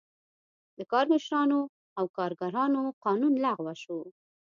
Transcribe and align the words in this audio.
د 0.77 0.79
کارمشرانو 0.91 1.59
او 1.99 2.05
کارګرانو 2.17 2.81
قانون 3.05 3.33
لغوه 3.45 3.73
شو. 3.83 3.99